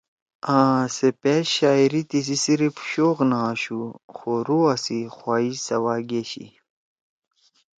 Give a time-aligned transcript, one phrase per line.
[0.61, 3.81] آسے پأش شاعری تیِسی صرف شوق نہ آشُو
[4.15, 6.47] خو رُوحا سی خواہش سوا گأشی